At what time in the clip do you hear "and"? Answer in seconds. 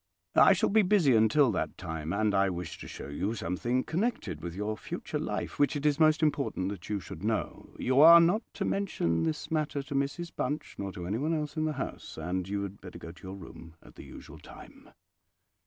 2.11-2.33, 12.17-12.49